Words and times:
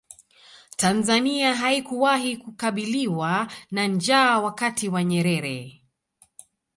tanzania 0.77 1.55
haikuwahi 1.55 2.37
kukabiliwa 2.37 3.47
na 3.71 3.87
njaa 3.87 4.39
wakati 4.39 4.89
wa 4.89 5.03
nyerere 5.03 5.81